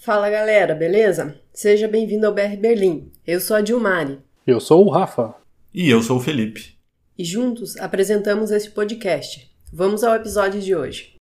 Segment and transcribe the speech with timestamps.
[0.00, 1.40] Fala galera, beleza?
[1.52, 3.10] Seja bem-vindo ao BR Berlim.
[3.26, 4.20] Eu sou a Dilmari.
[4.46, 5.34] Eu sou o Rafa.
[5.74, 6.78] E eu sou o Felipe.
[7.18, 9.50] E juntos apresentamos este podcast.
[9.72, 11.16] Vamos ao episódio de hoje.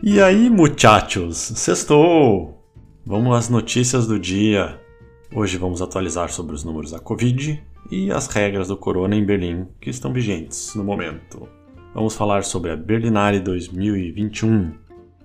[0.00, 1.36] E aí, muchachos?
[1.36, 2.64] Sextou!
[3.04, 4.80] Vamos às notícias do dia.
[5.34, 7.60] Hoje vamos atualizar sobre os números da Covid
[7.90, 11.48] e as regras do corona em Berlim que estão vigentes no momento.
[11.94, 14.72] Vamos falar sobre a Berlinale 2021.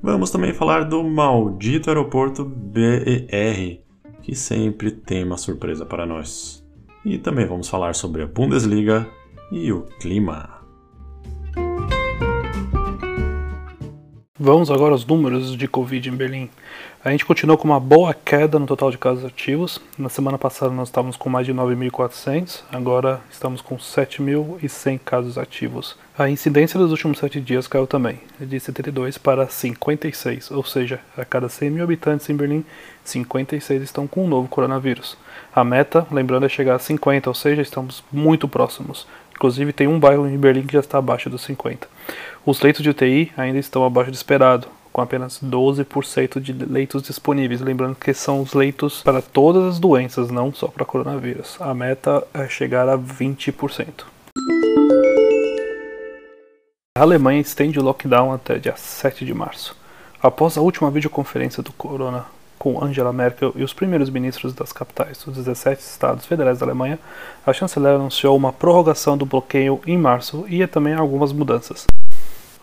[0.03, 3.81] Vamos também falar do maldito aeroporto BER,
[4.21, 6.63] que sempre tem uma surpresa para nós.
[7.03, 9.07] E também vamos falar sobre a Bundesliga
[9.51, 10.58] e o clima.
[14.41, 16.49] Vamos agora aos números de Covid em Berlim.
[17.03, 19.81] A gente continuou com uma boa queda no total de casos ativos.
[19.97, 25.97] Na semana passada nós estávamos com mais de 9.400, agora estamos com 7.100 casos ativos.
[26.17, 31.25] A incidência dos últimos 7 dias caiu também, de 72 para 56, ou seja, a
[31.25, 32.63] cada 100 mil habitantes em Berlim,
[33.03, 35.17] 56 estão com o um novo coronavírus.
[35.53, 39.05] A meta, lembrando, é chegar a 50, ou seja, estamos muito próximos.
[39.39, 41.87] Inclusive, tem um bairro em Berlim que já está abaixo dos 50.
[42.45, 47.61] Os leitos de UTI ainda estão abaixo do esperado, com apenas 12% de leitos disponíveis.
[47.61, 51.55] Lembrando que são os leitos para todas as doenças, não só para coronavírus.
[51.61, 54.03] A meta é chegar a 20%.
[56.97, 59.73] A Alemanha estende o lockdown até dia 7 de março.
[60.21, 62.25] Após a última videoconferência do Corona
[62.59, 66.99] com Angela Merkel e os primeiros ministros das capitais dos 17 estados federais da Alemanha,
[67.47, 71.87] a chanceler anunciou uma prorrogação do bloqueio em março e também algumas mudanças.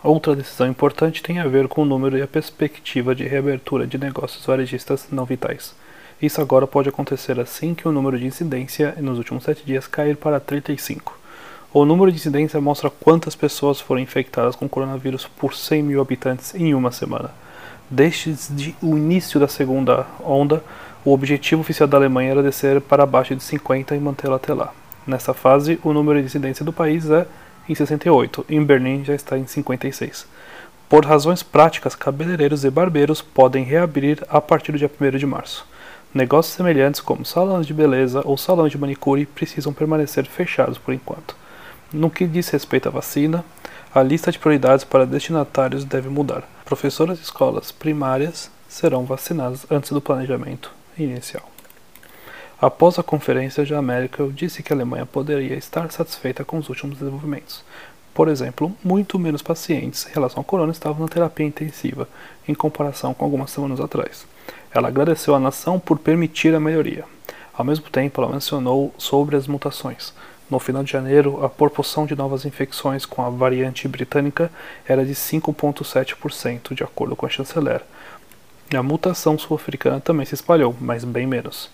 [0.03, 3.97] Outra decisão importante tem a ver com o número e a perspectiva de reabertura de
[3.97, 5.73] negócios varejistas não vitais.
[6.21, 10.15] Isso agora pode acontecer assim que o número de incidência nos últimos sete dias cair
[10.15, 11.17] para 35.
[11.73, 16.55] O número de incidência mostra quantas pessoas foram infectadas com coronavírus por 100 mil habitantes
[16.55, 17.31] em uma semana.
[17.89, 20.61] Desde o início da segunda onda,
[21.05, 24.73] o objetivo oficial da Alemanha era descer para abaixo de 50 e mantê-la até lá.
[25.05, 27.25] Nessa fase, o número de incidência do país é
[27.69, 30.27] em 68, em Berlim já está em 56.
[30.89, 35.65] Por razões práticas, cabeleireiros e barbeiros podem reabrir a partir do dia 1 de março.
[36.13, 41.35] Negócios semelhantes como salões de beleza ou salões de manicure precisam permanecer fechados por enquanto.
[41.91, 43.45] No que diz respeito à vacina,
[43.93, 46.43] a lista de prioridades para destinatários deve mudar.
[46.65, 51.49] Professoras de escolas primárias serão vacinadas antes do planejamento inicial.
[52.59, 56.97] Após a conferência, já Merkel disse que a Alemanha poderia estar satisfeita com os últimos
[56.97, 57.63] desenvolvimentos.
[58.13, 62.09] Por exemplo, muito menos pacientes em relação ao corona estavam na terapia intensiva,
[62.47, 64.25] em comparação com algumas semanas atrás.
[64.71, 67.05] Ela agradeceu à nação por permitir a melhoria.
[67.53, 70.13] Ao mesmo tempo, ela mencionou sobre as mutações.
[70.49, 74.49] No final de janeiro, a proporção de novas infecções com a variante britânica
[74.87, 77.81] era de 5,7%, de acordo com a chanceler.
[78.73, 81.69] A mutação sul-africana também se espalhou, mas bem menos.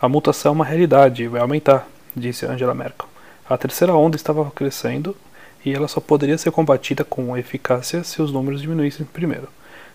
[0.00, 1.86] A mutação é uma realidade e vai aumentar,
[2.16, 3.08] disse Angela Merkel.
[3.48, 5.14] A terceira onda estava crescendo
[5.62, 9.48] e ela só poderia ser combatida com eficácia se os números diminuíssem primeiro.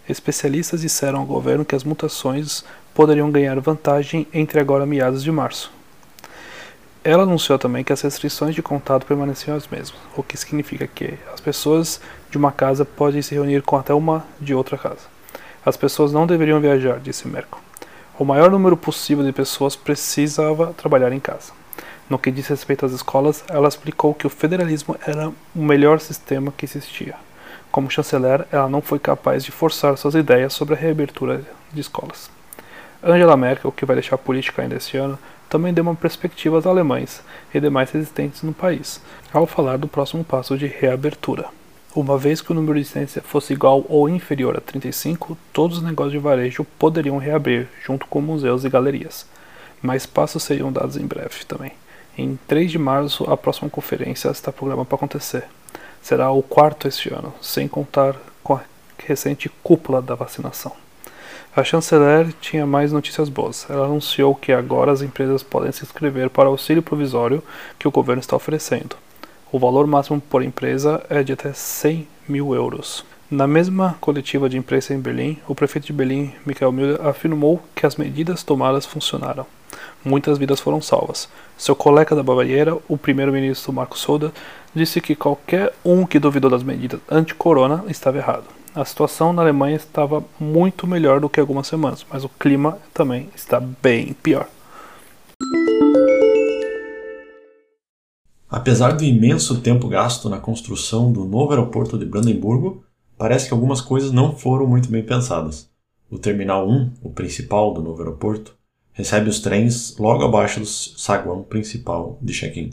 [0.08, 2.64] Especialistas disseram ao governo que as mutações
[2.94, 5.72] poderiam ganhar vantagem entre agora meados de março,
[7.04, 11.14] ela anunciou também que as restrições de contato permaneciam as mesmas, o que significa que
[11.34, 15.08] as pessoas de uma casa podem se reunir com até uma de outra casa.
[15.66, 17.60] As pessoas não deveriam viajar, disse Merkel.
[18.18, 21.54] O maior número possível de pessoas precisava trabalhar em casa.
[22.10, 26.52] No que diz respeito às escolas, ela explicou que o federalismo era o melhor sistema
[26.56, 27.16] que existia.
[27.72, 32.30] Como chanceler, ela não foi capaz de forçar suas ideias sobre a reabertura de escolas.
[33.02, 35.18] Angela Merkel, que vai deixar a política ainda este ano,
[35.50, 37.22] também deu uma perspectiva aos alemães
[37.54, 39.02] e demais residentes no país,
[39.34, 41.46] ao falar do próximo passo de reabertura.
[41.96, 45.84] Uma vez que o número de incidência fosse igual ou inferior a 35, todos os
[45.84, 49.26] negócios de varejo poderiam reabrir, junto com museus e galerias.
[49.82, 51.72] Mais passos seriam dados em breve também.
[52.16, 55.46] Em 3 de março, a próxima conferência está programada para acontecer.
[56.02, 58.62] Será o quarto este ano, sem contar com a
[59.06, 60.74] recente cúpula da vacinação.
[61.56, 63.66] A chanceler tinha mais notícias boas.
[63.68, 67.44] Ela anunciou que agora as empresas podem se inscrever para o auxílio provisório
[67.80, 68.96] que o governo está oferecendo.
[69.52, 73.04] O valor máximo por empresa é de até 100 mil euros.
[73.32, 77.86] Na mesma coletiva de imprensa em Berlim, o prefeito de Berlim, Michael Müller, afirmou que
[77.86, 79.46] as medidas tomadas funcionaram.
[80.06, 81.28] Muitas vidas foram salvas.
[81.58, 84.32] Seu colega da Baviera, o primeiro-ministro Marco Soda,
[84.74, 88.59] disse que qualquer um que duvidou das medidas anti-corona estava errado.
[88.76, 93.28] A situação na Alemanha estava muito melhor do que algumas semanas, mas o clima também
[93.36, 94.48] está bem pior.
[98.48, 102.84] Apesar do imenso tempo gasto na construção do novo aeroporto de Brandemburgo,
[103.18, 105.68] parece que algumas coisas não foram muito bem pensadas.
[106.10, 108.56] O Terminal 1, o principal do novo aeroporto,
[108.94, 112.72] recebe os trens logo abaixo do saguão principal de check-in.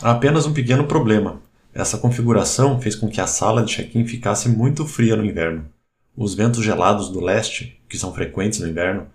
[0.00, 1.40] Há apenas um pequeno problema.
[1.74, 5.66] Essa configuração fez com que a sala de check-in ficasse muito fria no inverno.
[6.14, 9.06] Os ventos gelados do leste, que são frequentes no inverno,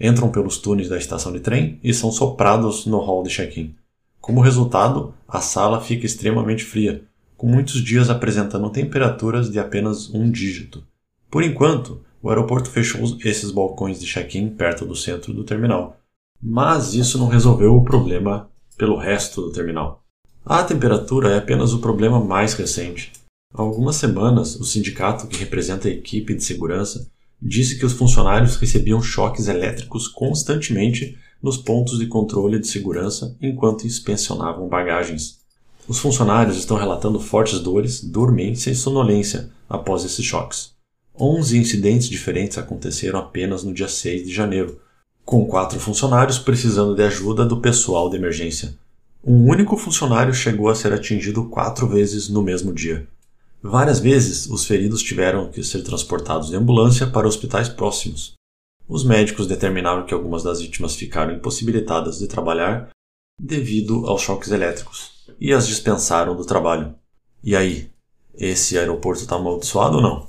[0.00, 3.74] entram pelos túneis da estação de trem e são soprados no hall de check-in.
[4.20, 7.04] Como resultado, a sala fica extremamente fria,
[7.36, 10.82] com muitos dias apresentando temperaturas de apenas um dígito.
[11.30, 16.00] Por enquanto, o aeroporto fechou esses balcões de check-in perto do centro do terminal,
[16.42, 20.05] mas isso não resolveu o problema pelo resto do terminal.
[20.48, 23.10] A temperatura é apenas o problema mais recente.
[23.52, 27.04] Há algumas semanas, o sindicato que representa a equipe de segurança
[27.42, 33.88] disse que os funcionários recebiam choques elétricos constantemente nos pontos de controle de segurança enquanto
[33.88, 35.40] inspecionavam bagagens.
[35.88, 40.70] Os funcionários estão relatando fortes dores, dormência e sonolência após esses choques.
[41.18, 44.80] 11 incidentes diferentes aconteceram apenas no dia 6 de janeiro,
[45.24, 48.76] com quatro funcionários precisando de ajuda do pessoal de emergência.
[49.28, 53.08] Um único funcionário chegou a ser atingido quatro vezes no mesmo dia.
[53.60, 58.34] Várias vezes, os feridos tiveram que ser transportados de ambulância para hospitais próximos.
[58.86, 62.90] Os médicos determinaram que algumas das vítimas ficaram impossibilitadas de trabalhar
[63.36, 66.94] devido aos choques elétricos e as dispensaram do trabalho.
[67.42, 67.90] E aí,
[68.32, 70.28] esse aeroporto está amaldiçoado ou não?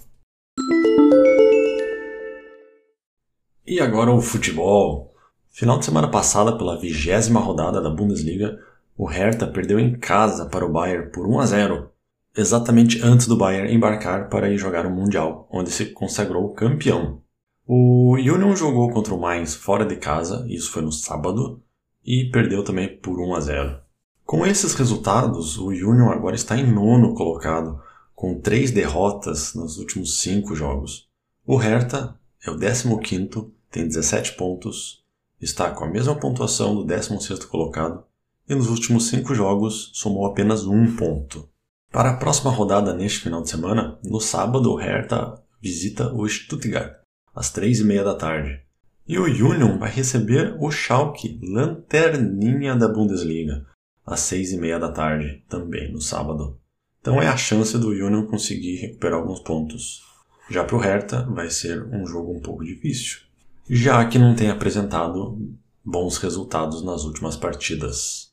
[3.63, 5.13] E agora o futebol.
[5.51, 8.59] Final de semana passada, pela vigésima rodada da Bundesliga,
[8.97, 11.89] o Hertha perdeu em casa para o Bayern por 1 a 0,
[12.35, 17.21] exatamente antes do Bayern embarcar para ir jogar o Mundial, onde se consagrou campeão.
[17.65, 21.61] O Union jogou contra o Mainz fora de casa, isso foi no sábado,
[22.03, 23.79] e perdeu também por 1 a 0.
[24.25, 27.79] Com esses resultados, o Union agora está em nono colocado,
[28.15, 31.07] com três derrotas nos últimos cinco jogos.
[31.45, 35.03] O Hertha é o 15º tem 17 pontos,
[35.39, 38.03] está com a mesma pontuação do 16º colocado
[38.47, 41.49] e nos últimos 5 jogos somou apenas um ponto.
[41.91, 47.01] Para a próxima rodada neste final de semana, no sábado o Hertha visita o Stuttgart
[47.35, 48.61] às 3 e meia da tarde.
[49.07, 53.65] E o Union vai receber o Schalke, lanterninha da Bundesliga,
[54.05, 56.59] às 6 e meia da tarde, também no sábado.
[56.99, 60.01] Então é a chance do Union conseguir recuperar alguns pontos.
[60.49, 63.27] Já para o Hertha vai ser um jogo um pouco difícil
[63.69, 65.37] já que não tem apresentado
[65.83, 68.26] bons resultados nas últimas partidas.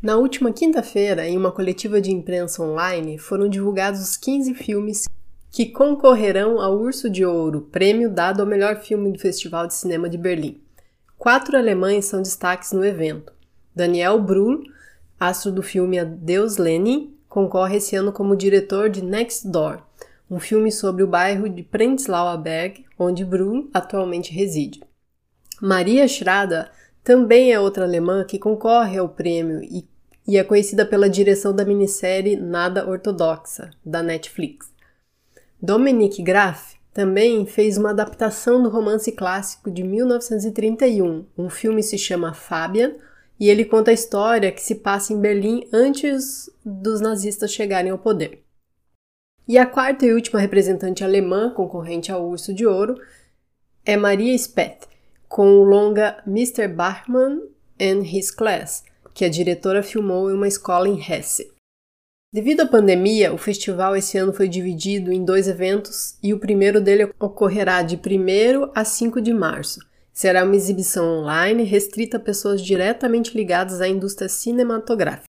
[0.00, 5.08] Na última quinta-feira, em uma coletiva de imprensa online, foram divulgados os 15 filmes
[5.50, 10.08] que concorrerão ao Urso de Ouro, prêmio dado ao melhor filme do Festival de Cinema
[10.08, 10.60] de Berlim.
[11.18, 13.32] Quatro alemães são destaques no evento.
[13.74, 14.62] Daniel Brühl,
[15.18, 19.82] astro do filme Adeus Lenin, concorre esse ano como diretor de Next Door,
[20.30, 24.80] um filme sobre o bairro de Prenzlauer Berg, onde Brühl atualmente reside.
[25.60, 26.70] Maria Schrader
[27.02, 29.88] também é outra alemã que concorre ao prêmio e,
[30.26, 34.70] e é conhecida pela direção da minissérie Nada Ortodoxa, da Netflix.
[35.60, 41.26] Dominique Graf também fez uma adaptação do romance clássico de 1931.
[41.36, 42.94] Um filme se chama Fabian
[43.38, 47.98] e ele conta a história que se passa em Berlim antes dos nazistas chegarem ao
[47.98, 48.42] poder.
[49.46, 53.00] E a quarta e última representante alemã concorrente ao Urso de Ouro
[53.84, 54.86] é Maria Speth,
[55.28, 56.66] com o longa Mr.
[56.68, 57.42] Bachmann
[57.80, 58.82] and His Class,
[59.12, 61.52] que a diretora filmou em uma escola em Hesse.
[62.32, 66.80] Devido à pandemia, o festival esse ano foi dividido em dois eventos e o primeiro
[66.80, 69.80] dele ocorrerá de 1 a 5 de março.
[70.12, 75.28] Será uma exibição online restrita a pessoas diretamente ligadas à indústria cinematográfica.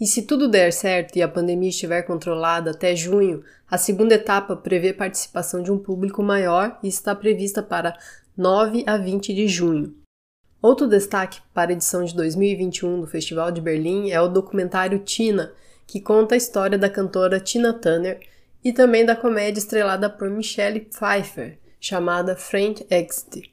[0.00, 4.56] E se tudo der certo e a pandemia estiver controlada até junho, a segunda etapa
[4.56, 7.96] prevê participação de um público maior e está prevista para
[8.36, 9.94] 9 a 20 de junho.
[10.62, 15.52] Outro destaque para a edição de 2021 do Festival de Berlim é o documentário Tina,
[15.86, 18.20] que conta a história da cantora Tina Turner
[18.64, 23.50] e também da comédia estrelada por Michelle Pfeiffer, chamada French Exit.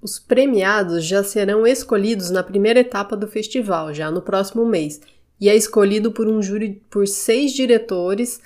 [0.00, 5.00] Os premiados já serão escolhidos na primeira etapa do festival, já no próximo mês,
[5.40, 8.40] e é escolhido por um júri por seis diretores,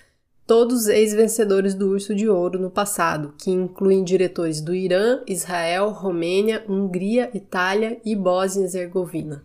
[0.47, 6.65] todos ex-vencedores do Urso de Ouro no passado, que incluem diretores do Irã, Israel, Romênia,
[6.69, 9.45] Hungria, Itália e Bósnia-Herzegovina.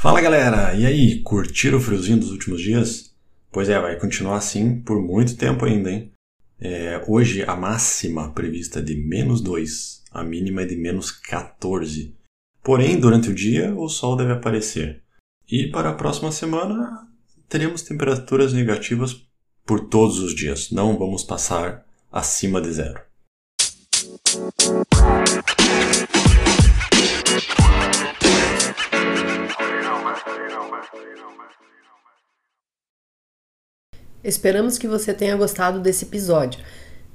[0.00, 3.14] Fala galera, e aí, curtiram o friozinho dos últimos dias?
[3.50, 6.12] Pois é, vai continuar assim por muito tempo ainda, hein?
[6.60, 12.14] É, hoje a máxima prevista é de menos 2, a mínima é de menos 14.
[12.62, 15.02] Porém, durante o dia o sol deve aparecer.
[15.50, 17.08] E para a próxima semana
[17.48, 19.16] teremos temperaturas negativas
[19.64, 20.70] por todos os dias.
[20.70, 23.00] Não vamos passar acima de zero.
[34.22, 36.60] Esperamos que você tenha gostado desse episódio.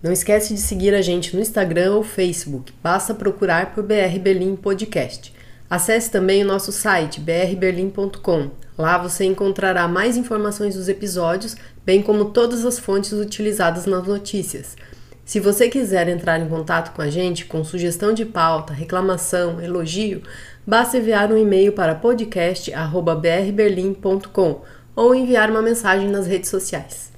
[0.01, 2.73] Não esquece de seguir a gente no Instagram ou Facebook.
[2.81, 5.31] Basta procurar por BR Berlim Podcast.
[5.73, 8.51] Acesse também o nosso site brberlim.com.
[8.77, 14.77] Lá você encontrará mais informações dos episódios, bem como todas as fontes utilizadas nas notícias.
[15.25, 20.21] Se você quiser entrar em contato com a gente com sugestão de pauta, reclamação, elogio,
[20.63, 24.61] basta enviar um e-mail para podcast@brberlim.com
[24.95, 27.12] ou enviar uma mensagem nas redes sociais.